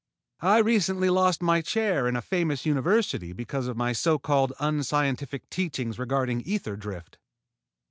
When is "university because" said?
2.65-3.67